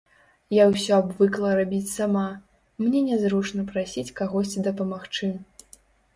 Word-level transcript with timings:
Я 0.53 0.63
ўсё 0.69 0.91
абвыкла 1.01 1.51
рабіць 1.59 1.91
сама, 1.97 2.23
мне 2.85 2.99
нязручна 3.11 3.67
прасіць 3.75 4.15
кагосьці 4.23 4.67
дапамагчы. 4.71 5.33